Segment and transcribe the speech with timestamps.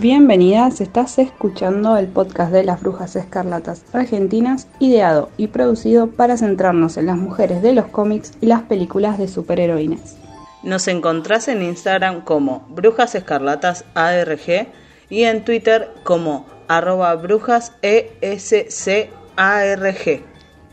[0.00, 6.96] Bienvenidas, estás escuchando el podcast de las Brujas Escarlatas Argentinas, ideado y producido para centrarnos
[6.96, 10.16] en las mujeres de los cómics y las películas de superheroínas.
[10.62, 14.68] Nos encontrás en Instagram como Brujas Escarlatas ARG
[15.10, 18.62] y en Twitter como arroba brujas ESCARG.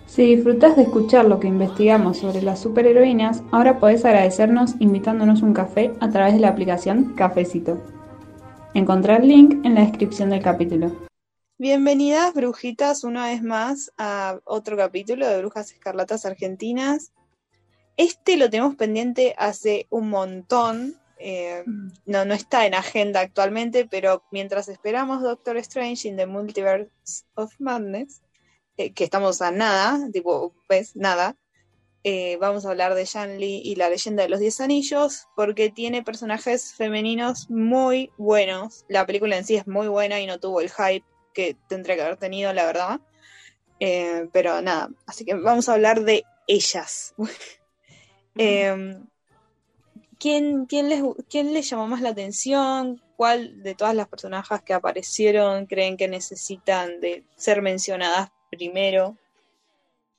[0.05, 5.51] Si disfrutas de escuchar lo que investigamos sobre las superheroínas, ahora podés agradecernos invitándonos un
[5.51, 7.96] café a través de la aplicación Cafecito.
[8.77, 10.95] Encontrar el link en la descripción del capítulo.
[11.57, 17.11] Bienvenidas, brujitas, una vez más a otro capítulo de Brujas Escarlatas Argentinas.
[17.97, 20.93] Este lo tenemos pendiente hace un montón.
[21.17, 21.63] eh,
[22.05, 26.91] no, no está en agenda actualmente, pero mientras esperamos Doctor Strange in the Multiverse
[27.33, 28.21] of Madness,
[28.77, 31.35] eh, que estamos a nada, tipo, ves, nada,
[32.03, 35.69] eh, vamos a hablar de Shan Li y la leyenda de los Diez Anillos, porque
[35.69, 38.85] tiene personajes femeninos muy buenos.
[38.87, 42.01] La película en sí es muy buena y no tuvo el hype que tendría que
[42.03, 43.01] haber tenido, la verdad.
[43.79, 47.13] Eh, pero nada, así que vamos a hablar de ellas.
[48.39, 48.95] Eh,
[50.19, 53.01] ¿quién, quién, les, ¿Quién les llamó más la atención?
[53.15, 59.17] ¿Cuál de todas las personajes que aparecieron creen que necesitan de ser mencionadas primero?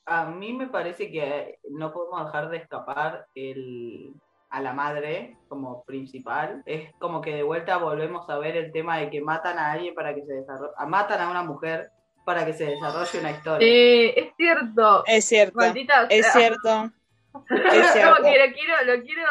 [0.09, 4.15] A mí me parece que no podemos dejar de escapar el,
[4.51, 6.63] a la madre como principal.
[6.65, 9.95] Es como que de vuelta volvemos a ver el tema de que matan a alguien
[9.95, 11.91] para que se desarrolle, matan a una mujer
[12.25, 13.67] para que se desarrolle una historia.
[13.69, 15.05] Eh, es cierto.
[15.07, 16.33] Es cierto, Maldita es sea.
[16.33, 16.91] cierto.
[17.51, 18.17] Es Es cierto.
[18.17, 19.23] como que lo quiero, lo quiero.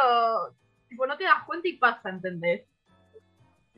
[0.88, 2.64] Tipo, no te das cuenta y pasa, ¿entendés?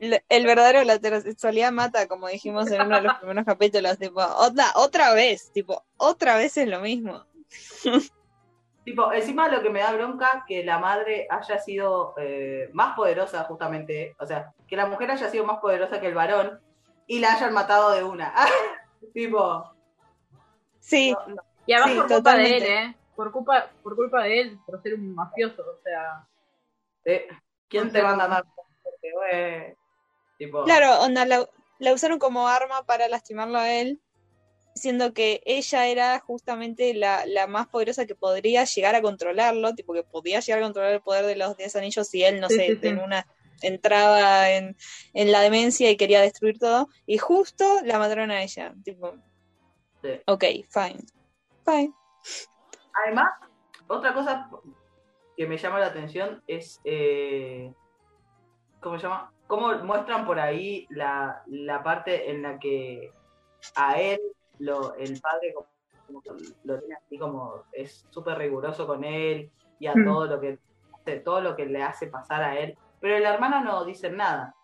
[0.00, 4.66] El verdadero la heterosexualidad mata, como dijimos en uno de los primeros capítulos, tipo, otra,
[4.76, 7.24] otra vez, tipo, otra vez es lo mismo.
[8.82, 13.44] Tipo, encima lo que me da bronca que la madre haya sido eh, más poderosa
[13.44, 16.58] justamente, o sea, que la mujer haya sido más poderosa que el varón
[17.06, 18.32] y la hayan matado de una.
[19.12, 19.70] tipo,
[20.80, 21.42] Sí, no, no.
[21.66, 22.62] Y además Sí, por culpa de él.
[22.64, 22.96] ¿eh?
[23.14, 26.26] Por culpa, por culpa de él, por ser un mafioso, o sea.
[27.04, 27.28] Eh,
[27.68, 28.52] ¿Quién te manda a matar?
[28.82, 29.76] Porque,
[30.40, 31.46] tipo, claro, onda, la,
[31.78, 34.00] la usaron como arma para lastimarlo a él,
[34.74, 39.92] siendo que ella era justamente la, la más poderosa que podría llegar a controlarlo, tipo
[39.92, 42.56] que podía llegar a controlar el poder de los diez anillos y él, no Sí,
[42.56, 42.88] sé, sí, sí.
[42.88, 43.26] en una
[43.62, 44.74] entraba en,
[45.12, 49.14] en la demencia y quería destruir todo, y justo la mataron a ella, tipo,
[50.02, 50.08] Sí.
[50.26, 51.04] ok, fine,
[51.66, 51.92] fine.
[53.04, 53.28] Además,
[53.86, 54.48] otra cosa
[55.36, 57.70] que me llama la atención es, eh,
[58.80, 59.32] ¿cómo se llama?
[59.46, 63.12] Cómo muestran por ahí la, la parte en la que
[63.76, 64.20] a él,
[64.58, 65.66] lo, el padre, como,
[66.06, 66.30] como que
[66.64, 70.04] lo tiene así como, es súper riguroso con él y a Mm.
[70.04, 70.58] todo lo que
[71.24, 74.54] todo lo que le hace pasar a él, pero la hermana no dice nada.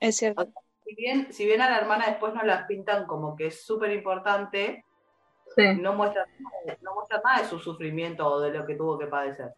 [0.00, 0.46] Es cierto.
[0.84, 3.92] Si bien, si bien a la hermana después nos la pintan como que es súper
[3.92, 4.84] importante,
[5.54, 5.76] Sí.
[5.80, 6.26] no muestra,
[6.80, 9.52] no muestra nada de su sufrimiento o de lo que tuvo que padecer.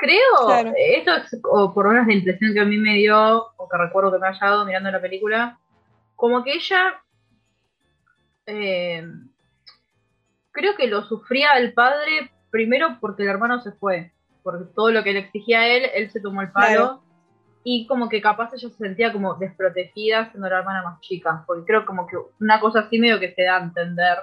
[0.00, 0.72] Creo, Claro.
[0.76, 3.76] esto es o por lo menos la impresión que a mí me dio, o que
[3.76, 5.58] recuerdo que me haya dado mirando la película,
[6.16, 7.02] como que ella
[8.46, 9.06] eh,
[10.52, 14.12] creo que lo sufría el padre primero porque el hermano se fue,
[14.42, 16.66] porque todo lo que le exigía a él, él se tomó el palo.
[16.76, 17.02] Claro.
[17.62, 21.66] Y como que capaz ella se sentía como desprotegida siendo la hermana más chica, porque
[21.66, 24.18] creo como que una cosa así medio que se da a entender.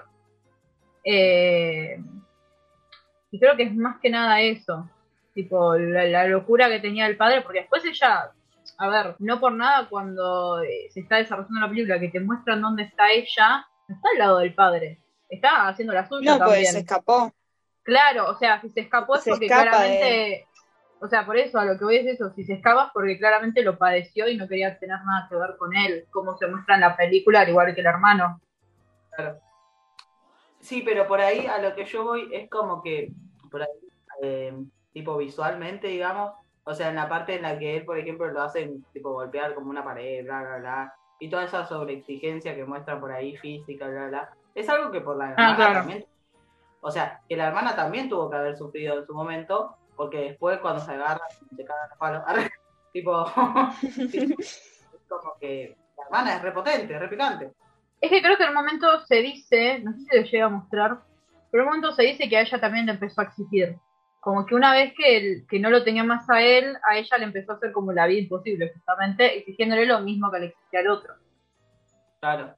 [1.04, 2.02] Eh,
[3.30, 4.90] y creo que es más que nada eso,
[5.38, 8.32] tipo la, la locura que tenía el padre, porque después ella,
[8.80, 12.60] a ver, no por nada cuando eh, se está desarrollando la película que te muestran
[12.60, 15.00] dónde está ella, no está al lado del padre,
[15.30, 16.62] está haciendo la suya No, también.
[16.62, 17.32] pues se escapó.
[17.84, 20.48] Claro, o sea, si se escapó es Se porque claramente,
[21.00, 23.20] o sea, por eso a lo que voy es eso, si se escapa es porque
[23.20, 26.76] claramente lo padeció y no quería tener nada que ver con él, como se muestra
[26.76, 28.42] en la película, al igual que el hermano.
[29.16, 29.40] Claro.
[30.60, 33.12] Sí, pero por ahí a lo que yo voy es como que,
[33.52, 33.70] por ahí,
[34.24, 34.54] eh,
[34.98, 36.34] tipo visualmente, digamos,
[36.64, 39.54] o sea, en la parte en la que él, por ejemplo, lo hacen tipo golpear
[39.54, 43.88] como una pared, bla, bla, bla, y toda esa sobreexigencia que muestran por ahí física,
[43.88, 45.74] bla, bla, es algo que por la hermana claro.
[45.76, 46.06] también,
[46.82, 50.58] o sea, que la hermana también tuvo que haber sufrido en su momento, porque después
[50.62, 51.22] cuando se agarra,
[51.56, 52.24] se cagan los palos,
[52.92, 53.24] tipo,
[54.12, 57.52] tipo, es como que la hermana es repotente, es repicante.
[58.02, 60.50] Es que creo que en un momento se dice, no sé si lo llega a
[60.50, 61.02] mostrar,
[61.52, 63.78] pero en un momento se dice que a ella también le empezó a exigir.
[64.20, 67.18] Como que una vez que, el- que no lo tenía más a él, a ella
[67.18, 70.80] le empezó a hacer como la vida imposible, justamente, exigiéndole lo mismo que le exigía
[70.80, 71.14] al otro.
[72.20, 72.56] Claro.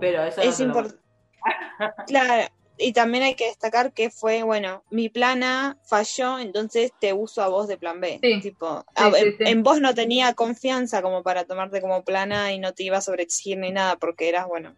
[0.00, 1.02] Pero eso Es no lo importante.
[2.06, 2.48] Claro,
[2.78, 7.42] y también hay que destacar que fue, bueno, mi plan A falló, entonces te uso
[7.42, 8.18] a vos de plan B.
[8.22, 8.40] Sí.
[8.40, 9.44] Tipo, Sí, a- sí, en, sí.
[9.46, 12.98] en vos no tenía confianza como para tomarte como plan A y no te iba
[12.98, 14.76] a sobreexigir ni nada porque eras, bueno,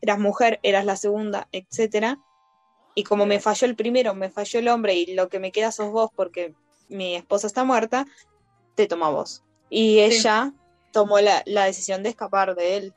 [0.00, 2.18] eras mujer, eras la segunda, etcétera.
[2.98, 5.70] Y como me falló el primero, me falló el hombre y lo que me queda
[5.70, 6.54] sos vos porque
[6.88, 8.06] mi esposa está muerta,
[8.74, 9.44] te tomo a vos.
[9.68, 10.52] Y ella
[10.92, 12.94] tomó la, la decisión de escapar de él.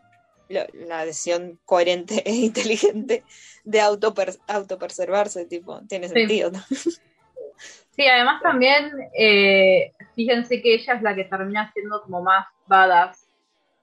[0.47, 3.23] La, decisión coherente e inteligente
[3.65, 6.13] de autoper, autopreservarse, tipo, tiene Sí.
[6.15, 6.49] sentido.
[6.51, 6.59] ¿no?
[7.91, 13.27] Sí, además también, eh, fíjense que ella es la que termina siendo como más badass.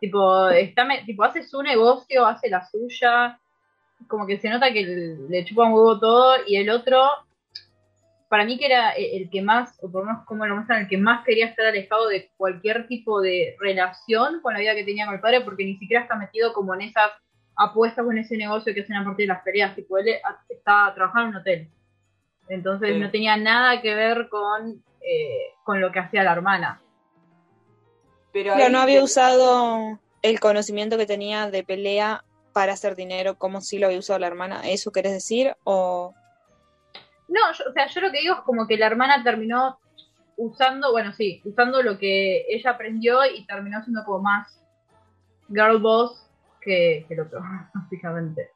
[0.00, 3.38] Tipo, está, me- tipo, hace su negocio, hace la suya,
[4.08, 4.84] como que se nota que
[5.28, 7.02] le, chupa un huevo todo, y el otro,
[8.28, 10.82] para mí que era el, el que más, o por lo menos como lo muestran,
[10.82, 14.84] el que más quería estar alejado de cualquier tipo de relación con la vida que
[14.84, 17.10] tenía con el padre, porque ni siquiera está metido como en esas
[17.56, 19.74] apuestas o en ese negocio que hacen a partir de las peleas.
[19.74, 21.68] Tipo, él a- está trabajando en un hotel.
[22.48, 22.98] Entonces Sí.
[23.00, 26.80] no tenía nada que ver con, eh, con lo que hacía la hermana.
[28.32, 32.22] Pero no había usado el conocimiento que tenía de pelea
[32.56, 34.62] para hacer dinero como si lo había usado la hermana.
[34.66, 35.54] ¿Eso querés decir?
[35.64, 36.14] O
[37.28, 39.78] No, yo- o sea, yo lo que digo es como que la hermana terminó
[40.38, 44.64] usando, bueno, sí, usando lo que ella aprendió y terminó siendo como más
[45.48, 46.30] girl boss
[46.62, 47.40] que, que el otro,
[47.74, 48.52] básicamente.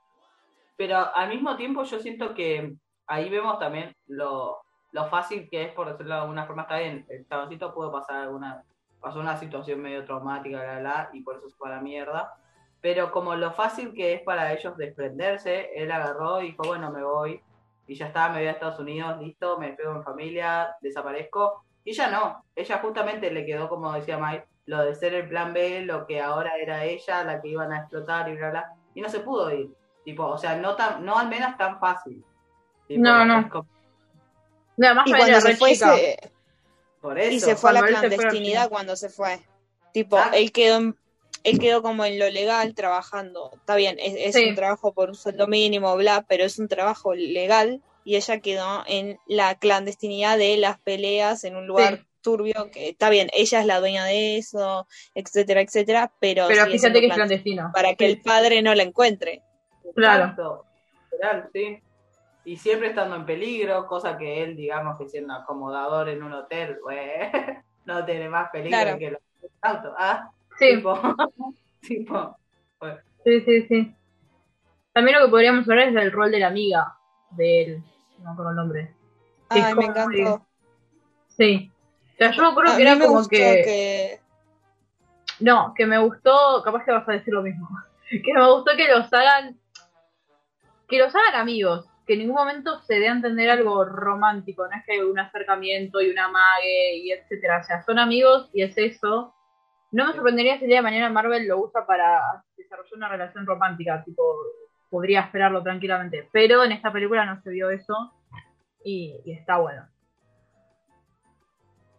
[0.79, 2.73] Pero al mismo tiempo yo siento que
[3.06, 4.62] ahí vemos también lo,
[4.93, 8.17] lo fácil que es, por decirlo de alguna forma, está bien, el chaboncito pudo pasar
[8.23, 8.64] alguna,
[8.99, 12.35] pasó una situación medio traumática, bla, bla, y por eso se fue a la mierda.
[12.80, 17.02] Pero como lo fácil que es para ellos desprenderse, él agarró y dijo, bueno, me
[17.02, 17.40] voy,
[17.86, 21.64] y ya está, me voy a Estados Unidos, listo, me despego de mi familia, desaparezco.
[21.84, 25.52] Y ella no, ella justamente le quedó, como decía Mike, lo de ser el plan
[25.52, 29.00] B, lo que ahora era ella, la que iban a explotar y bla, bla, y
[29.00, 29.70] no se pudo ir.
[30.04, 32.24] Tipo, o sea, no tan, no al menos tan fácil.
[32.88, 33.48] Tipo, No, no.
[33.50, 33.68] como-
[34.76, 36.30] Y además y cuando se fue se,
[37.00, 37.32] por eso.
[37.32, 39.40] y se fue a la clandestinidad cuando se fue.
[39.92, 40.38] Tipo, Exacto.
[40.38, 40.96] él quedó en-
[41.44, 43.50] él quedó como en lo legal trabajando.
[43.54, 44.48] Está bien, es, es Sí.
[44.50, 48.82] un trabajo por un sueldo mínimo, bla, pero es un trabajo legal y ella quedó
[48.87, 52.04] en la clandestinidad de las peleas en un lugar Sí.
[52.22, 57.00] turbio que está bien, ella es la dueña de eso, etcétera, etcétera, pero, Pero fíjate
[57.00, 59.42] que es clandestino, para que el padre no la encuentre.
[59.94, 60.64] Claro.
[61.52, 61.78] Sí.
[62.44, 66.78] Y siempre estando en peligro, cosa que él, digamos, que siendo acomodador en un hotel,
[66.82, 66.98] güey,
[67.84, 68.98] no tiene más peligro Claro.
[68.98, 69.20] que los
[69.62, 69.92] autos.
[69.98, 71.00] Ah, Sí, tipo,
[71.80, 72.36] tipo,
[73.24, 73.94] sí, sí, sí.
[74.92, 76.96] También lo que podríamos hablar es del rol de la amiga
[77.30, 77.82] de él.
[78.18, 78.94] No me acuerdo el nombre.
[79.48, 80.46] Ay, Es me como encantó.
[81.28, 81.72] Sí.
[82.12, 84.20] O sea, yo me acuerdo A que mí era me como que
[85.40, 87.66] No, que me gustó, capaz que vas a decir lo mismo.
[88.10, 89.56] Que me gustó que los hagan,
[90.88, 94.76] que los hagan amigos, que en ningún momento se dé a entender algo romántico, no
[94.76, 98.76] es que un acercamiento y una mague y etcétera, o sea, son amigos y es
[98.76, 99.32] eso.
[99.92, 103.47] No me sorprendería si el día de mañana Marvel lo usa para desarrollar una relación
[103.47, 104.23] romántica, tipo,
[104.88, 107.94] podría esperarlo tranquilamente, pero en esta película no se vio eso
[108.85, 109.88] y, y está bueno.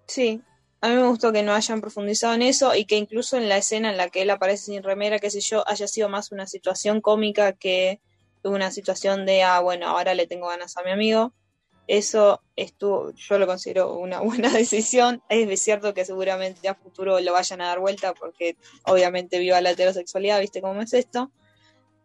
[0.07, 0.41] Sí,
[0.81, 3.57] a mí me gustó que no hayan profundizado en eso y que incluso en la
[3.57, 6.47] escena en la que él aparece sin remera, qué sé yo, haya sido más una
[6.47, 8.01] situación cómica que
[8.43, 11.33] una situación de, ah, bueno, ahora le tengo ganas a mi amigo.
[11.91, 15.21] Eso estuvo, yo lo considero una buena decisión.
[15.27, 18.55] Es cierto que seguramente a futuro lo vayan a dar vuelta porque
[18.85, 21.31] obviamente viva la heterosexualidad, viste cómo es esto.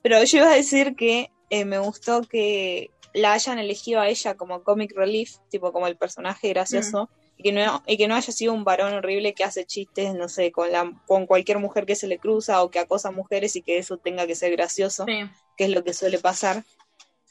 [0.03, 4.35] Pero yo iba a decir que eh, me gustó que la hayan elegido a ella
[4.35, 8.33] como comic relief, tipo como el personaje gracioso, y, que no, y que no haya
[8.33, 11.95] sido un varón horrible que hace chistes, no sé, con, la, con cualquier mujer que
[11.95, 15.05] se le cruza o que acosa a mujeres y que eso tenga que ser gracioso,
[15.07, 15.31] Sí.
[15.57, 16.65] que es lo que suele pasar.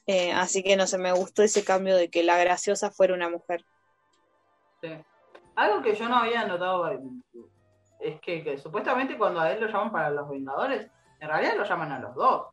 [0.07, 3.29] Eh, así que no sé, me gustó ese cambio de que la graciosa fuera una
[3.29, 3.65] mujer.
[4.81, 4.89] sí.
[5.55, 6.85] Algo que yo no había notado
[7.99, 10.87] es que, que supuestamente cuando a él lo llaman para los Vengadores,
[11.19, 12.47] en realidad lo llaman a los dos.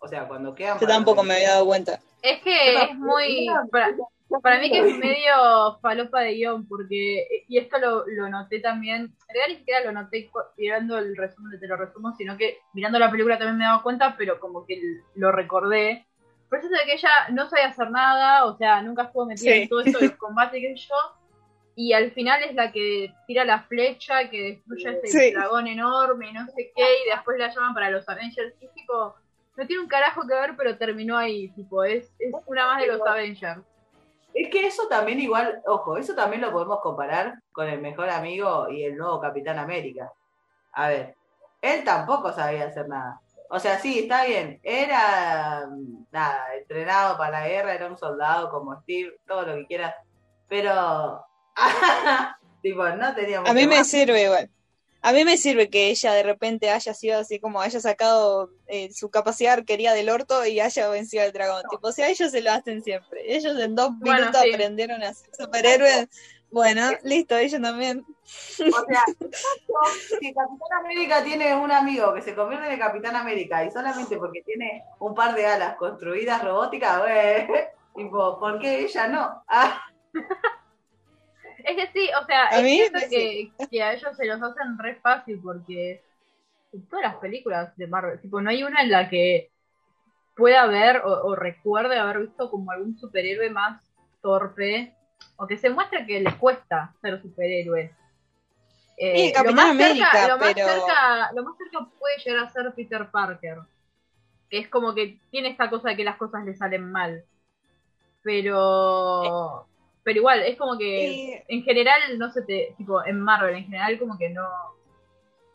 [0.00, 0.78] O sea, cuando quedan.
[0.78, 2.00] Yo tampoco me había dado cuenta.
[2.20, 3.46] Es que es muy...
[3.70, 3.94] Para,
[4.42, 9.02] para mí que es medio falopa de guion, porque, y esto lo, lo noté también,
[9.02, 12.58] en realidad ni siquiera lo noté mirando el resumen de Te lo resumo, sino que
[12.74, 14.80] mirando la película también me he dado cuenta, pero como que
[15.14, 16.07] lo recordé.
[16.48, 19.62] Por eso de que ella no sabía hacer nada, o sea, nunca estuvo metida Sí.
[19.62, 20.94] en todo esto de los combates que yo,
[21.76, 25.32] y al final es la que tira la flecha, que destruye ese Sí.
[25.32, 29.14] dragón enorme, no sé qué, y después la llaman para los Avengers, y tipo,
[29.56, 32.86] no tiene un carajo que ver, pero terminó ahí, tipo, es, es una más de
[32.88, 33.60] los Avengers.
[34.34, 38.68] Es que eso también igual, ojo, eso también lo podemos comparar con el mejor amigo
[38.70, 40.12] y el nuevo Capitán América.
[40.72, 41.14] A ver,
[41.62, 43.20] él tampoco sabía hacer nada.
[43.50, 44.60] O sea, sí, está bien.
[44.62, 45.66] Era,
[46.12, 49.94] nada, entrenado para la guerra, era un soldado como Steve, todo lo que quieras.
[50.48, 51.24] Pero,
[52.62, 53.48] tipo, no teníamos.
[53.48, 53.88] A mí me más.
[53.88, 54.50] sirve igual.
[55.00, 58.90] A mí me sirve que ella de repente haya sido así como haya sacado eh,
[58.92, 61.62] su capacidad arquería del orto y haya vencido al dragón.
[61.70, 63.22] Tipo, o sea, ellos se lo hacen siempre.
[63.32, 64.52] Ellos en dos Bueno, minutos sí.
[64.52, 66.08] aprendieron a ser superhéroes.
[66.50, 68.04] Bueno, listo, ellos también.
[68.70, 69.02] O sea,
[70.20, 74.16] si Capitán América tiene un amigo que se convierte en el Capitán América y solamente
[74.16, 77.46] porque tiene un par de alas construidas robóticas, güey,
[77.94, 79.42] tipo, ¿por qué ella no?
[79.48, 79.80] Ah,
[81.64, 84.26] Es que sí, o sea, A es mí cierto me- que, que a ellos se
[84.26, 86.02] los hacen re fácil porque
[86.72, 89.50] en todas las películas de Marvel, tipo, no hay una en la que
[90.36, 93.82] pueda ver o, o recuerde haber visto como algún superhéroe más
[94.22, 94.97] torpe
[95.36, 97.92] o que se muestre que les cuesta ser superhéroe.
[98.96, 102.44] Eh, Sí, lo, más América, cerca, lo, más pero- cerca, lo más cerca puede llegar
[102.44, 103.58] a ser Peter Parker,
[104.50, 107.24] que es como que tiene esta cosa de que las cosas le salen mal.
[108.22, 109.66] Pero,
[110.02, 113.64] pero igual, es como que Eh, en general no se te, tipo, en Marvel en
[113.64, 114.44] general como que no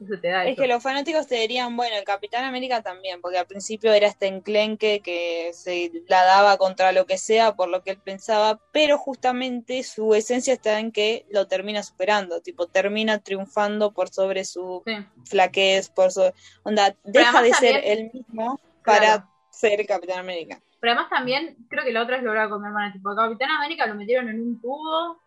[0.07, 0.61] se te da Es eso.
[0.61, 4.27] que los fanáticos te dirían, bueno, el Capitán América también, porque al principio era este
[4.27, 8.97] enclenque que se la daba contra lo que sea por lo que él pensaba, pero
[8.97, 14.83] justamente su esencia está en que lo termina superando, tipo, termina triunfando por sobre su
[14.85, 14.93] Sí,
[15.25, 16.31] flaquez, por su
[16.63, 19.29] onda, deja de ser también- él mismo para claro.
[19.49, 20.59] ser Capitán América.
[20.79, 23.85] Pero además también, creo que la otra es lograda con mi hermana, tipo, Capitán América
[23.87, 25.17] lo metieron en un tubo,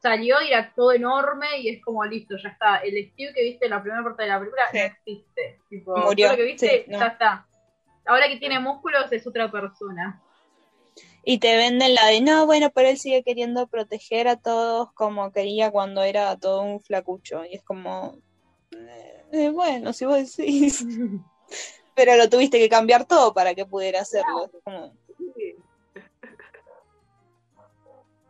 [0.00, 2.76] salió y era todo enorme y es como listo, ya está.
[2.78, 4.78] El Steve que viste en la primera parte de la película Sí.
[4.78, 5.60] no existe.
[5.68, 6.98] Tipo, Murió, todo lo que viste, sí, no.
[6.98, 7.46] ya está.
[8.06, 10.22] Ahora que tiene músculos es otra persona.
[11.24, 15.30] Y te venden la de, no, bueno, pero él sigue queriendo proteger a todos como
[15.30, 17.44] quería cuando era todo un flacucho.
[17.44, 18.18] Y es como,
[18.72, 20.84] eh, eh, bueno, si vos decís.
[21.94, 24.44] pero lo tuviste que cambiar todo para que pudiera hacerlo.
[24.46, 24.94] Es como,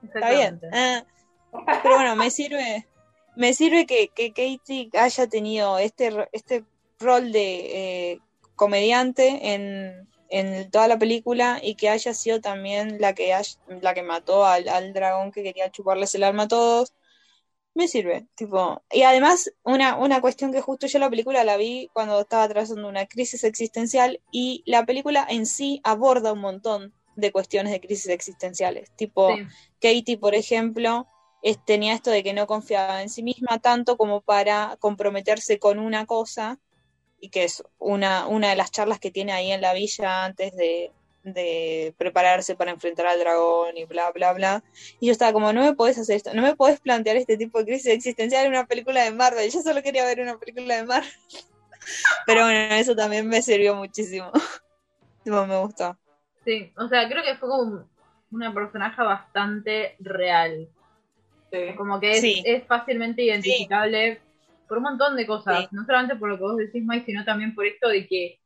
[0.03, 0.61] está bien.
[0.73, 1.05] Ah,
[1.83, 2.87] pero bueno, me sirve,
[3.37, 6.65] me sirve que, que Katie haya tenido este, este
[6.99, 8.21] rol de eh,
[8.57, 13.95] comediante en, en toda la película y que haya sido también la que, haya- la
[13.95, 16.93] que mató al, al dragón que quería chuparles el alma a todos.
[17.75, 21.89] Me sirve, tipo, y además una, una cuestión que justo yo la película la vi
[21.93, 27.31] cuando estaba atravesando una crisis existencial y la película en sí aborda un montón de
[27.31, 29.45] cuestiones de crisis existenciales, tipo, Sí.
[29.81, 31.07] Katie, por ejemplo,
[31.65, 36.07] tenía esto de que no confiaba en sí misma tanto como para comprometerse con una
[36.07, 36.59] cosa,
[37.21, 40.55] y que es una, una de las charlas que tiene ahí en la villa antes
[40.55, 40.93] de,
[41.23, 44.65] de prepararse para enfrentar al dragón y bla, bla, bla.
[45.01, 47.59] Y yo estaba como, no me podés hacer esto, no me podés plantear este tipo
[47.59, 49.51] de crisis existencial en una película de Marvel.
[49.51, 51.11] Yo solo quería ver una película de Marvel.
[52.27, 54.31] Pero bueno, eso también me sirvió muchísimo.
[55.25, 55.99] Me gustó.
[56.43, 57.87] Sí, o sea, creo que fue como
[58.31, 60.69] una personaje bastante real.
[61.53, 61.75] Sí.
[61.77, 62.43] Como que es, Sí.
[62.45, 64.21] es fácilmente identificable
[64.67, 65.61] por un montón de cosas.
[65.61, 65.69] Sí.
[65.73, 68.39] No solamente por lo que vos decís, Mike, sino también por esto de que.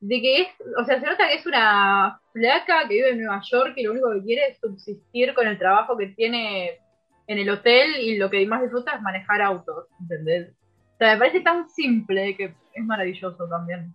[0.00, 0.48] De que es.
[0.80, 3.92] O sea, se nota que es una flaca que vive en Nueva York y lo
[3.92, 6.78] único que quiere es subsistir con el trabajo que tiene
[7.26, 10.50] en el hotel y lo que más disfruta es manejar autos, ¿entendés?
[10.94, 13.94] O sea, me parece tan simple que es maravilloso también.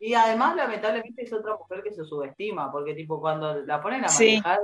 [0.00, 4.08] Y además, lamentablemente, es otra mujer que se subestima, porque tipo cuando la ponen a
[4.08, 4.60] manejar,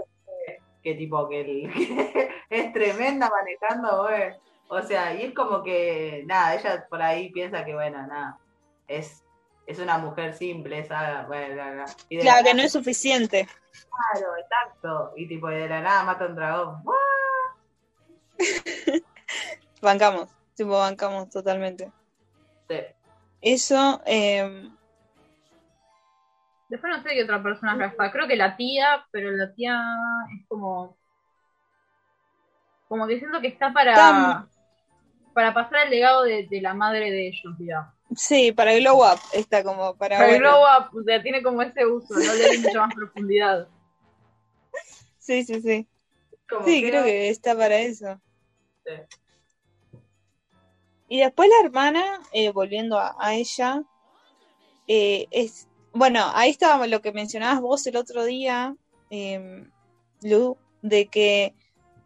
[0.87, 4.33] que tipo que, el- que es tremenda manejando, güey.
[4.69, 8.39] O sea, y es como que, nada, ella por ahí piensa que, bueno, nada,
[8.87, 9.25] es,
[9.67, 11.85] es una mujer simple, esa, bueno, bla, bla.
[12.09, 13.49] Y Claro que no es suficiente.
[14.13, 15.13] Claro, exacto.
[15.17, 16.83] Y tipo, de la nada mata un dragón.
[19.83, 21.91] Bancamos, tipo, bancamos totalmente.
[22.69, 22.77] Sí.
[23.41, 24.71] Eso, eh,
[26.69, 28.11] Después no sé qué otra persona está.
[28.13, 29.81] Creo que la tía, pero la tía
[30.39, 30.97] es como.
[32.89, 33.95] Como que siento que está para.
[33.95, 34.49] Tam-
[35.35, 37.95] Para pasar el legado de, de la madre de ellos, digamos.
[38.17, 40.17] sí, para el glow up está como para...
[40.17, 42.93] Pero el glow up, o sea, tiene como ese uso, no le da mucha más
[42.95, 43.69] profundidad.
[45.19, 45.89] Sí, sí, sí.
[46.49, 48.21] Como Sí, que creo que está para eso.
[48.85, 48.93] Sí.
[51.09, 53.83] Y después la hermana, eh, volviendo a, a ella,
[54.87, 58.77] eh, es, bueno, ahí estaba lo que mencionabas vos el otro día,
[59.11, 59.65] eh,
[60.23, 61.55] Lu, de que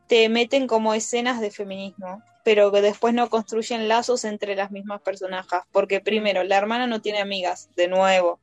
[0.06, 5.02] te meten como escenas de feminismo, pero que después no construyen lazos entre las mismas
[5.02, 8.40] personajes, porque primero, la hermana no tiene amigas, de nuevo,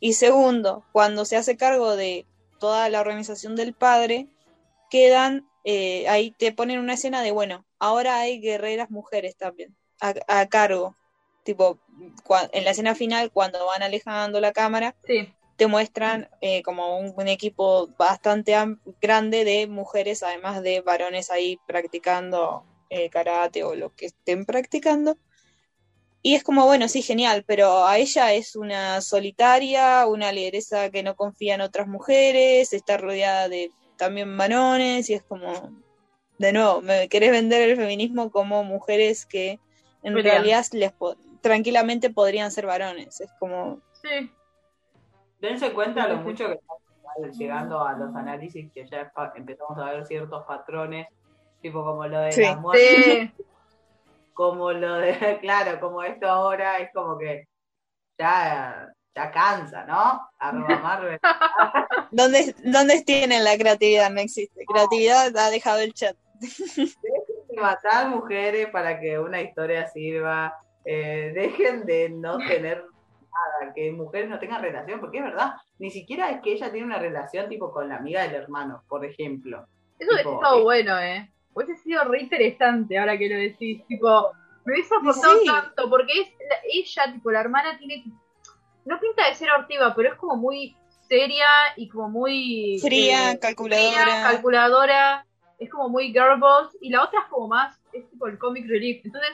[0.00, 2.26] y segundo, cuando se hace cargo de
[2.58, 4.28] toda la organización del padre,
[4.90, 10.14] quedan, eh, ahí te ponen una escena de, bueno, ahora hay guerreras mujeres también a,
[10.28, 10.96] a cargo.
[11.46, 11.78] Tipo,
[12.52, 17.14] en la escena final, cuando van alejando la cámara, Sí, te muestran eh, como un,
[17.16, 18.54] un equipo bastante
[19.00, 25.16] grande de mujeres, además de varones ahí practicando eh, karate o lo que estén practicando.
[26.22, 31.02] Y es como, bueno, sí, genial, pero a ella es una solitaria, una lideresa que
[31.02, 35.70] no confía en otras mujeres, está rodeada de también varones, y es como,
[36.38, 39.60] de nuevo, me querés vender el feminismo como mujeres que
[40.02, 40.92] en realidad les
[41.46, 43.20] tranquilamente podrían ser varones.
[43.20, 44.30] Es como, sí.
[45.40, 50.06] Dense cuenta lo mucho que estamos llegando a los análisis que ya empezamos a ver
[50.06, 51.06] ciertos patrones,
[51.62, 52.42] tipo como lo de Sí.
[52.42, 53.44] la muerte, Sí,
[54.34, 57.46] como lo de, claro, como esto ahora es como que
[58.18, 60.28] ya, ya cansa, ¿no?
[60.38, 61.20] Arroba Marvel.
[62.10, 64.10] ¿Dónde, ¿Dónde tienen la creatividad?
[64.10, 64.64] No existe.
[64.66, 66.16] Creatividad ha dejado el chat.
[67.56, 70.54] matar mujeres para que una historia sirva.
[70.86, 75.90] Eh, dejen de no tener nada, que mujeres no tengan relación, porque es verdad, ni
[75.90, 79.66] siquiera es que ella tiene una relación tipo con la amiga del hermano, por ejemplo.
[79.98, 80.62] eso hubiese Tipo, estado eh.
[80.62, 81.30] bueno, ¿eh?
[81.54, 83.82] Hubiese sido re interesante ahora que lo decís.
[83.86, 84.30] Tipo,
[84.64, 85.46] me hubiese aportado Sí.
[85.46, 88.04] tanto, porque es la- ella, tipo, la hermana tiene.
[88.84, 90.76] No pinta de ser hortiva, pero es como muy
[91.08, 92.78] seria y como muy.
[92.82, 94.02] Fría, eh, calculadora.
[94.02, 95.26] fría, calculadora.
[95.58, 96.76] Es como muy girl boss.
[96.80, 97.78] Y la otra es como más.
[97.92, 99.04] Es tipo el comic relief.
[99.04, 99.32] Entonces,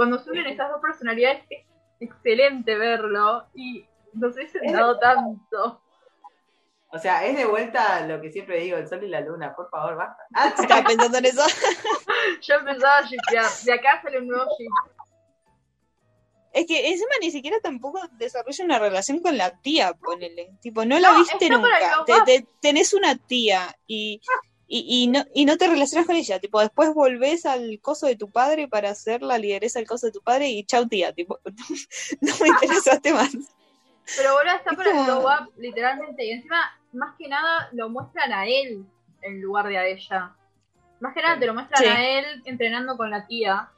[0.00, 1.66] cuando se unen esas dos personalidades, es
[2.00, 3.44] excelente verlo.
[3.54, 5.82] Y nos hubiesen Es dado tanto.
[6.88, 9.68] O sea, es de vuelta lo que siempre digo, el sol y la luna, por
[9.68, 10.22] favor, basta.
[10.34, 11.42] Ah, Estaba pensando en eso.
[12.40, 13.44] Yo empezaba a shippear.
[13.62, 14.70] De acá sale un nuevo ship.
[16.54, 20.54] Es que encima ni siquiera tampoco desarrolla una relación con la tía, ponele.
[20.62, 22.04] Tipo, no la No, viste nunca.
[22.06, 24.18] Te- te- tenés una tía y,
[24.72, 26.38] y, y no, y no te relacionas con ella.
[26.38, 30.12] Tipo, después volvés al coso de tu padre para hacer la lideresa del coso de
[30.12, 31.12] tu padre y chau tía.
[31.12, 31.40] Tipo,
[32.20, 33.32] no me interesaste más.
[34.16, 36.24] Pero boludo, está Es para el glow up, literalmente.
[36.24, 38.84] Y encima, más que nada, lo muestran a él
[39.22, 40.36] en lugar de a ella.
[41.00, 41.88] Más que nada te lo muestran Sí.
[41.88, 43.68] a él entrenando con la tía,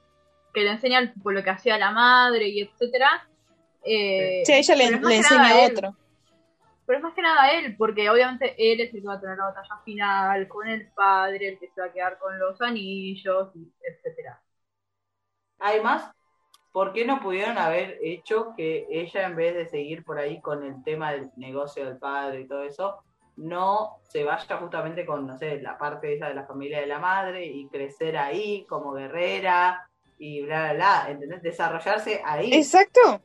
[0.52, 3.26] que le enseña tipo, lo que hacía la madre y etcétera.
[3.82, 4.84] Eh, Sí, ella le,
[5.16, 5.72] enseña a él.
[5.72, 5.96] otro.
[6.84, 9.38] Pero es más que nada él, porque obviamente él es el que va a tener
[9.38, 13.50] la batalla final con el padre, el que se va a quedar con los anillos,
[13.54, 14.40] y etcétera.
[15.60, 16.10] Además,
[16.72, 20.64] ¿por qué no pudieron haber hecho que ella, en vez de seguir por ahí con
[20.64, 23.04] el tema del negocio del padre y todo eso,
[23.36, 26.98] no se vaya justamente con, no sé, la parte esa de la familia de la
[26.98, 31.42] madre y crecer ahí como guerrera y bla, bla, bla, ¿entendés?
[31.42, 33.20] Desarrollarse ahí, Exacto.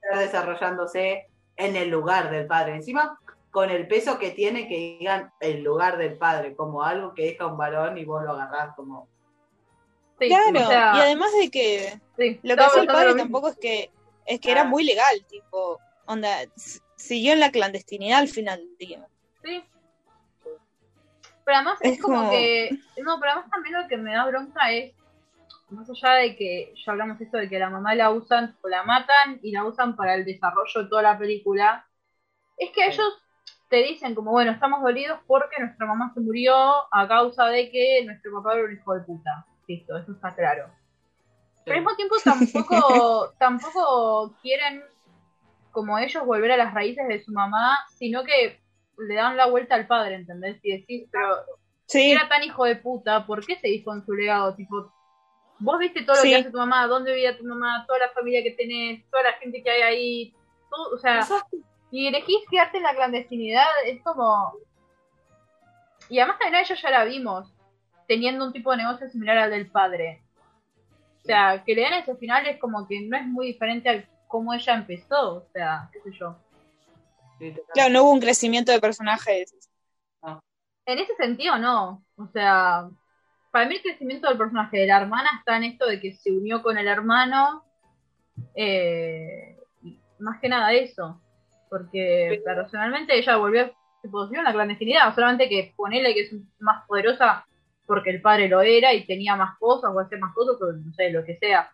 [0.00, 1.28] estar desarrollándose
[1.64, 2.74] en el lugar del padre.
[2.76, 3.18] Encima,
[3.50, 7.46] con el peso que tiene que digan el lugar del padre, como algo que deja
[7.46, 9.08] un varón y vos lo agarrás como...
[10.18, 10.60] Sí, Claro.
[10.64, 13.90] o sea, y además de que sí, lo que hace el padre tampoco es que
[14.24, 14.66] es que era Ah.
[14.66, 16.30] muy legal, tipo, onda,
[16.96, 19.08] siguió en la clandestinidad al final del día.
[19.42, 19.64] Sí.
[21.44, 22.70] Pero además es, Es como, como- que.
[23.02, 24.92] No, pero además también lo que me da bronca es.
[25.72, 28.82] Más allá de que ya hablamos esto de que la mamá la usan, o la
[28.82, 31.86] matan y la usan para el desarrollo de toda la película.
[32.56, 33.22] Es que ellos
[33.68, 36.54] te dicen como, bueno, estamos dolidos porque nuestra mamá se murió
[36.90, 39.46] a causa de que nuestro papá era un hijo de puta.
[39.66, 40.70] Listo, eso está claro.
[41.64, 44.82] Pero al mismo tiempo tampoco, tampoco quieren,
[45.70, 48.60] como ellos, volver a las raíces de su mamá, sino que
[48.98, 50.60] le dan la vuelta al padre, ¿entendés?
[50.62, 51.36] Y decís, pero
[51.86, 54.54] si era tan hijo de puta, ¿por qué seguís con su legado?
[54.54, 54.92] Tipo,
[55.62, 56.30] vos viste todo lo Sí.
[56.30, 59.32] que hace tu mamá, dónde vivía tu mamá, toda la familia que tenés, toda la
[59.34, 60.34] gente que hay ahí,
[60.70, 61.56] todo, o sea, Exacto.
[61.90, 64.54] y elegís quedarte en la clandestinidad, es como...
[66.08, 67.52] Y además también a ellos ya la vimos,
[68.08, 70.22] teniendo un tipo de negocio similar al del padre.
[71.18, 74.04] O sea, que le den ese final es como que no es muy diferente a
[74.26, 76.36] cómo ella empezó, o sea, qué sé yo.
[77.72, 79.54] Claro, no hubo un crecimiento de personajes.
[80.84, 82.04] En ese sentido, no.
[82.16, 82.88] O sea,
[83.52, 86.32] para mí el crecimiento del personaje de la hermana está en esto de que se
[86.32, 87.64] unió con el hermano.
[88.56, 89.56] eh,
[90.18, 91.20] más que nada eso.
[91.68, 95.14] Porque personalmente ella volvió, se posicionó en la clandestinidad.
[95.14, 97.46] Solamente que ponele que es más poderosa
[97.86, 100.92] porque el padre lo era y tenía más cosas o hacía más cosas o no
[100.94, 101.70] sé, lo que sea.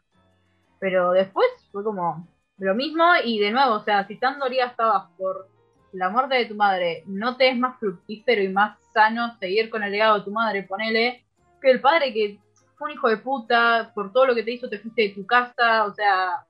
[0.81, 2.27] Pero después fue como
[2.59, 5.49] lo mismo y de nuevo, o sea, si tan dolida estabas por
[5.93, 9.83] la muerte de tu madre, no te es más fructífero y más sano seguir con
[9.83, 11.25] el legado de tu madre, ponele,
[11.61, 12.39] que el padre que
[12.77, 15.27] fue un hijo de puta, por todo lo que te hizo te fuiste de tu
[15.27, 16.47] casa, o sea,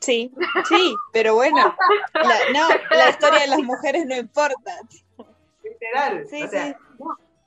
[0.00, 0.32] Sí,
[0.68, 1.74] sí, pero bueno,
[2.14, 4.72] la, no, la historia de las mujeres no importa.
[5.62, 6.26] Literal.
[6.28, 6.74] Sí, o sea, sí.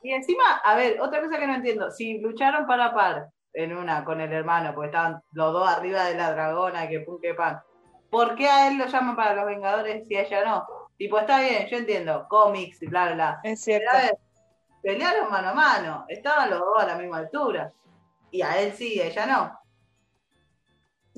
[0.03, 4.03] Y encima, a ver, otra cosa que no entiendo, si lucharon para par en una
[4.03, 7.61] con el hermano, porque estaban los dos arriba de la dragona, que pum, que pan.
[8.09, 10.67] ¿Por qué a él lo llaman para los Vengadores y a ella no?
[10.97, 13.39] Tipo, está bien, yo entiendo, cómics y bla, bla, bla.
[13.43, 13.89] Es Pero cierto.
[13.91, 14.17] a ver,
[14.81, 17.71] pelearon mano a mano, estaban los dos a la misma altura.
[18.31, 19.59] Y a él sí, a ella no.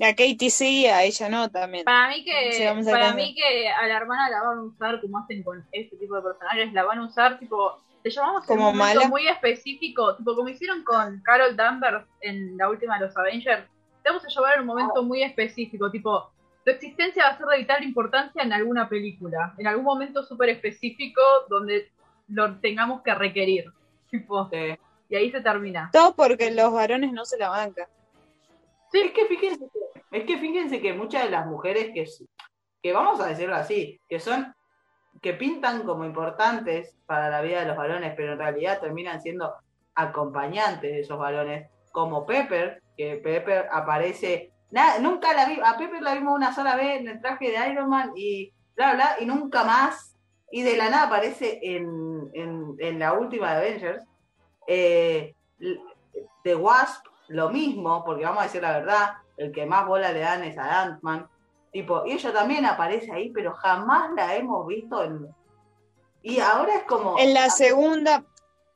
[0.00, 1.84] A Katie sí, a ella no también.
[1.84, 3.14] Para mí que, Sí, a para cambiar.
[3.14, 6.22] mí que a la hermana la van a usar como hacen con este tipo de
[6.22, 9.08] personajes, la van a usar tipo, te llamamos Como un momento mala.
[9.08, 13.64] muy específico, tipo como hicieron con Carol Danvers en la última de los Avengers,
[14.02, 16.30] te vamos a llevar en un momento muy específico, tipo,
[16.64, 20.48] tu existencia va a ser de vital importancia en alguna película, en algún momento súper
[20.48, 21.92] específico donde
[22.28, 23.72] lo tengamos que requerir,
[24.10, 24.78] tipo, Sí.
[25.08, 25.90] y ahí se termina.
[25.92, 27.86] Todo porque los varones no se la bancan.
[28.92, 32.04] Es que fíjense que, es que fíjense que muchas de las mujeres que,
[32.82, 34.54] que vamos a decirlo así, que son,
[35.20, 39.52] que pintan como importantes para la vida de los varones, pero en realidad terminan siendo
[39.96, 46.02] acompañantes de esos varones, como Pepper, que Pepper aparece, nada, nunca la vi, a Pepper
[46.02, 49.26] la vimos una sola vez en el traje de Iron Man y bla bla, y
[49.26, 50.13] nunca más,
[50.50, 54.04] y de la nada aparece en, en, en la última de Avengers.
[54.66, 55.34] Eh,
[56.42, 60.20] The Wasp, lo mismo, porque vamos a decir la verdad, el que más bola le
[60.20, 61.28] dan es a Ant-Man.
[61.72, 65.26] Tipo, y ella también aparece ahí, pero jamás la hemos visto en.
[66.22, 67.18] Y ahora es como.
[67.18, 68.24] En la segunda,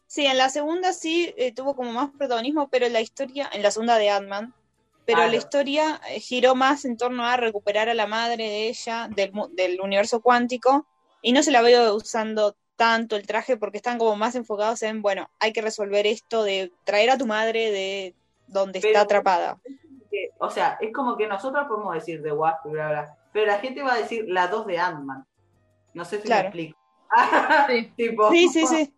[0.06, 3.70] sí, en la segunda sí eh, tuvo como más protagonismo, pero la historia, en la
[3.70, 4.52] segunda de Ant-Man,
[5.06, 5.30] pero Claro.
[5.30, 9.32] la historia eh, giró más en torno a recuperar a la madre de ella del,
[9.52, 10.86] del universo cuántico
[11.22, 15.02] y no se la veo usando tanto el traje porque están como más enfocados en,
[15.02, 18.14] bueno, hay que resolver esto de traer a tu madre de
[18.46, 19.58] donde Pero- está atrapada.
[20.10, 23.58] que- o sea, es como que nosotros podemos decir The Wasp bla, bla, pero la
[23.58, 25.26] gente va a decir la 2 de Ant-Man.
[25.94, 26.42] No sé si Claro.
[26.44, 26.78] me explico.
[27.68, 27.92] Sí.
[27.96, 28.94] tipo, Sí, sí, sí.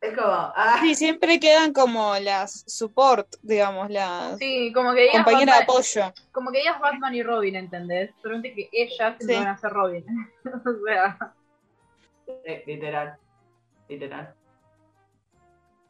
[0.00, 0.28] Es como.
[0.30, 5.66] ah, Sí, siempre quedan como las support, digamos, las Sí, como que ellas compañeras de
[5.66, 5.76] Batman-
[6.08, 6.14] apoyo.
[6.32, 8.10] como que ella es Batman y Robin, ¿entendés?
[8.22, 9.34] Solamente que ellas Sí.
[9.34, 10.04] van a ser Robin.
[10.44, 11.34] o sea,
[12.44, 13.16] eh, literal.
[13.88, 14.34] Literal.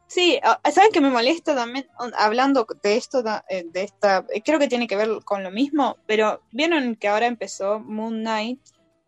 [0.07, 1.87] Sí, ah, ¿saben qué me molesta también?
[2.17, 5.97] Hablando de esto, eh, de esta, eh, creo que tiene que ver con lo mismo,
[6.07, 8.59] pero vieron que ahora empezó Moon Knight,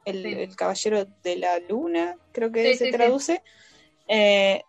[0.05, 0.33] el, Sí.
[0.33, 2.97] el caballero de la luna, creo que Sí, se sí, sí.
[2.97, 3.43] traduce.
[4.07, 4.61] Eh,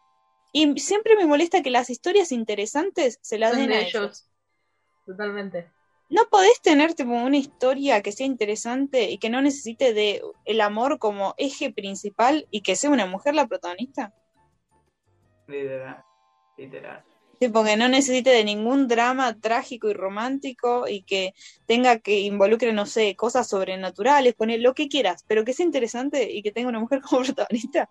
[0.52, 3.94] y siempre me molesta que las historias interesantes se las den de a ellos.
[3.94, 4.28] ellos.
[5.06, 5.70] Totalmente.
[6.10, 10.60] No podés tener tipo, una historia que sea interesante y que no necesite de el
[10.60, 14.12] amor como eje principal y que sea una mujer la protagonista.
[15.48, 16.04] Literal.
[16.58, 17.02] Literal.
[17.38, 21.32] Tipo, que no necesite de ningún drama trágico y romántico y que
[21.66, 26.30] tenga que involucre, no sé, cosas sobrenaturales, poner lo que quieras, pero que sea interesante
[26.30, 27.88] y que tenga una mujer como protagonista.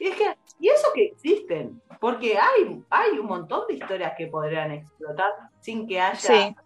[0.00, 4.26] Y es que, y eso que existen, porque hay, hay un montón de historias que
[4.28, 6.56] podrían explotar sin que haya, Sí.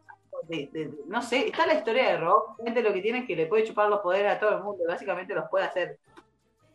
[0.48, 3.26] de- de- de- no sé, está la historia de Rock, gente lo que tiene es
[3.26, 5.98] que le puede chupar los poderes a todo el mundo, y básicamente los puede hacer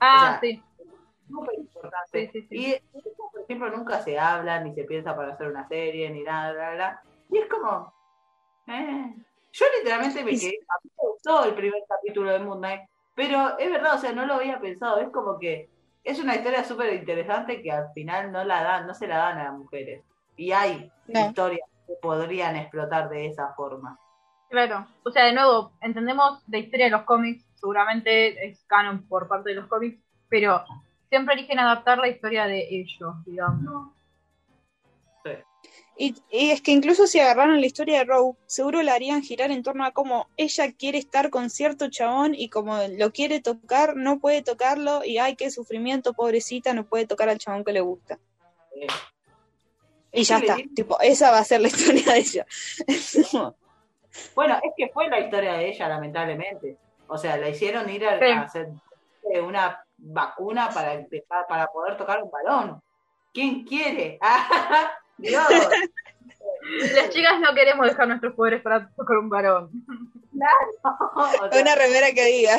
[0.02, 0.64] Ah, O sea, sí.
[1.30, 2.32] súper importante.
[2.32, 2.56] Sí, sí, sí.
[2.58, 6.24] Y eso, por ejemplo, nunca se habla, ni se piensa para hacer una serie, ni
[6.24, 7.02] nada, bla, bla, bla.
[7.30, 7.94] Y es como,
[8.68, 9.14] eh.
[9.52, 12.82] yo literalmente me quedé, a mí me gustó el primer capítulo de Moon Knight,
[13.16, 15.70] pero es verdad, o sea, no lo había pensado, es como que
[16.10, 19.38] es una historia súper interesante que al final no la dan, no se la dan
[19.40, 20.02] a las mujeres.
[20.36, 21.28] Y hay No.
[21.28, 23.98] historias que podrían explotar de esa forma.
[24.50, 24.88] Claro.
[25.04, 29.50] O sea, de nuevo, entendemos la historia de los cómics, seguramente es canon por parte
[29.50, 30.64] de los cómics, pero
[31.10, 33.92] siempre eligen adaptar la historia de ellos, digamos.
[36.02, 39.52] Y, y es que incluso si agarraran la historia de Rogue, seguro la harían girar
[39.52, 43.98] en torno a cómo ella quiere estar con cierto chabón y como lo quiere tocar,
[43.98, 47.82] no puede tocarlo y ay, qué sufrimiento, pobrecita, no puede tocar al chabón que le
[47.82, 48.18] gusta.
[48.76, 48.88] Eh,
[50.14, 52.46] Y ya está, tipo, esa va a ser la historia de ella.
[54.34, 56.78] Bueno, es que fue la historia de ella, lamentablemente.
[57.08, 58.26] O sea, la hicieron ir a, Sí.
[58.26, 58.70] a hacer
[59.32, 61.06] eh, una vacuna para,
[61.48, 62.82] para poder tocar un balón.
[63.34, 64.18] ¿Quién quiere?
[65.20, 65.44] Dios,
[66.96, 69.70] Las chicas no queremos dejar nuestros poderes para tocar un varón.
[70.84, 72.58] o sea, Una remera que diga.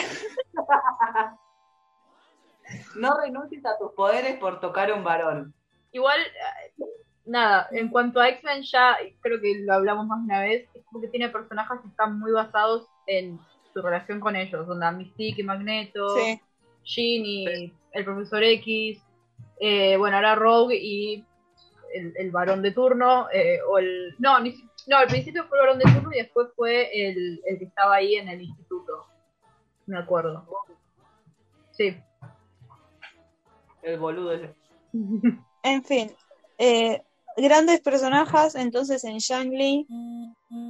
[2.96, 5.55] no renuncies a tus poderes por tocar un balón.
[5.92, 6.85] Igual, eh,
[7.27, 10.85] nada, en cuanto a X-Men ya creo que lo hablamos más de una vez, es
[10.87, 13.38] como que tiene personajes que están muy basados en
[13.73, 16.40] su relación con ellos, onda Mystique y Magneto, Sí.
[16.85, 19.01] Jean y el Profesor X,
[19.61, 21.25] eh, bueno, ahora Rogue y
[21.94, 24.14] el, el varón de turno, eh, o el...
[24.18, 24.38] No,
[24.87, 27.96] no, al principio fue el varón de turno y después fue el, el que estaba
[27.96, 29.07] ahí en el instituto,
[29.87, 30.46] me acuerdo.
[31.72, 31.96] Sí.
[33.83, 34.55] El boludo ese.
[35.62, 36.11] En fin,
[36.57, 37.03] eh,
[37.37, 39.87] grandes personajes entonces en Shangli,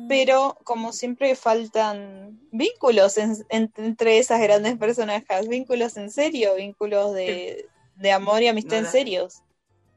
[0.08, 7.14] pero como siempre faltan vínculos en- en- entre esas grandes personajes, vínculos en serio, vínculos
[7.14, 9.42] de, de amor y amistad en No, serios.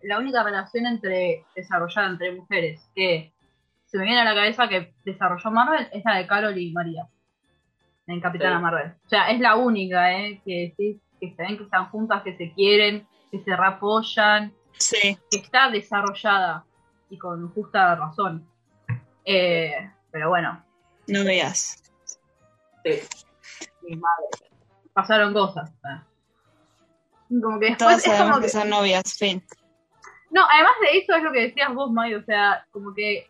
[0.03, 3.33] La única relación entre desarrollada entre mujeres que
[3.85, 7.07] se me viene a la cabeza que desarrolló Marvel es la de Carol y María.
[8.07, 8.61] En Capitana Sí.
[8.63, 8.93] Marvel.
[9.05, 10.41] O sea, es la única, ¿eh?
[10.43, 15.17] Que sí, que se ven que están juntas, que se quieren, que se reapoyan, Sí.
[15.31, 16.65] que está desarrollada
[17.09, 18.45] y con justa razón.
[19.25, 20.61] Eh, pero bueno,
[21.07, 21.81] No veas.
[22.83, 22.99] Sí.
[23.83, 24.49] Mi madre.
[24.93, 25.69] pasaron cosas.
[25.71, 26.01] ¿eh?
[27.41, 29.41] Como que después Todas es como que- que son novias, fin.
[30.33, 33.27] No, además de eso es lo que decías vos, May, o sea, como que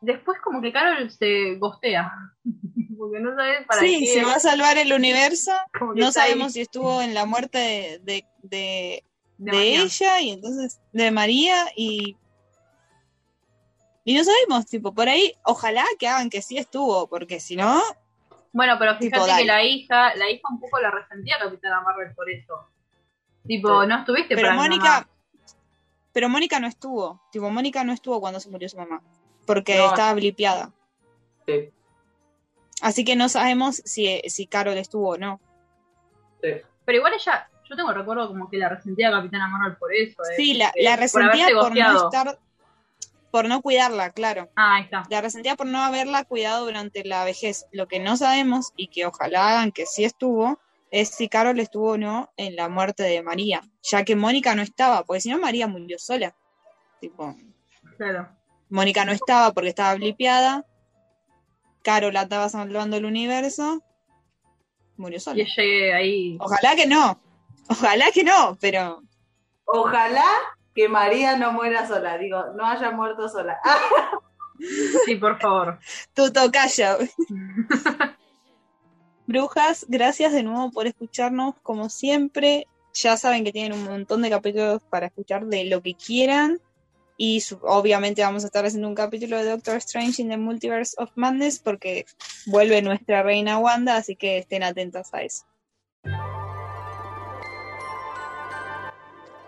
[0.00, 2.10] después como que Carol se gostea.
[2.98, 4.06] Porque no sabes para Sí, qué.
[4.06, 5.52] se va a salvar el universo.
[5.96, 9.04] No ahí sabemos si estuvo en la muerte de, de, de-
[9.38, 12.14] de ella y entonces de María y
[14.04, 17.80] y no sabemos, tipo, por ahí, ojalá que hagan que sí estuvo, porque si no,
[18.52, 19.42] Bueno, pero Tipo, fíjate dale.
[19.42, 22.68] que la hija, la hija un poco la resentía a Capitana Marvel por eso.
[23.46, 23.88] Tipo, Sí.
[23.88, 25.08] no estuviste pero para Mónica.
[26.12, 29.02] Pero Mónica no estuvo, tipo, Mónica no estuvo cuando se murió su mamá,
[29.46, 29.86] porque No.
[29.86, 30.72] estaba blipeada.
[31.46, 31.70] Sí,
[32.82, 35.40] Así que no sabemos si, si Carol estuvo o no.
[36.42, 36.48] sí.
[36.86, 40.22] Pero igual ella, yo tengo recuerdo como que la resentía a Capitana Marvel por eso.
[40.22, 42.38] eh, Sí, la, eh, la por resentía haberse por, no estar,
[43.30, 44.48] por no cuidarla, claro.
[44.56, 45.04] Ah, ahí está.
[45.10, 47.66] La resentía por no haberla cuidado durante la vejez.
[47.70, 50.58] Lo que no sabemos, y que ojalá hagan que sí estuvo,
[50.90, 54.62] es si Carol estuvo o no en la muerte de María, ya que Mónica no
[54.62, 56.34] estaba, porque si no María murió sola.
[57.00, 57.34] Tipo,
[57.96, 58.28] Claro.
[58.70, 60.64] Mónica no estaba porque estaba blipeada,
[61.82, 63.82] Carol la estaba salvando el universo,
[64.96, 65.44] murió Y sola.
[65.56, 66.36] ella ahí.
[66.40, 67.20] Ojalá que no,
[67.68, 69.02] ojalá que no, pero
[69.64, 70.24] Ojalá
[70.74, 73.58] que María no muera sola, digo, no haya muerto sola.
[75.06, 75.78] Sí, por favor.
[76.12, 76.98] tu tocaya.
[79.30, 82.66] Brujas, gracias de nuevo por escucharnos como siempre.
[82.92, 86.58] Ya saben que tienen un montón de capítulos para escuchar de lo que quieran.
[87.16, 91.10] Y obviamente vamos a estar haciendo un capítulo de Doctor Strange in the Multiverse of
[91.14, 92.06] Madness porque
[92.46, 95.44] vuelve nuestra reina Wanda, así que estén atentas a eso.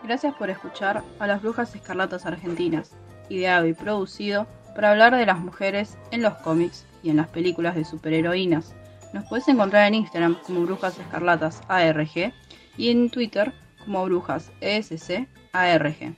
[0.05, 2.93] Gracias por escuchar a las Brujas Escarlatas Argentinas,
[3.29, 7.75] ideado y producido para hablar de las mujeres en los cómics y en las películas
[7.75, 8.77] de superheroínas.
[9.13, 12.33] Nos puedes encontrar en Instagram como Brujas Escarlatas ARG
[12.79, 13.53] y en Twitter
[13.85, 16.15] como Brujas ESC ARG.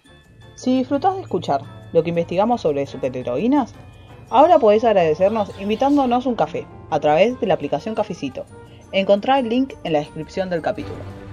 [0.55, 3.75] Si disfrutás de escuchar lo que investigamos sobre superheroínas,
[4.31, 8.47] ahora podés agradecernos invitándonos un café a través de la aplicación Cafecito.
[8.93, 11.24] Encontrá el link en la descripción del capítulo.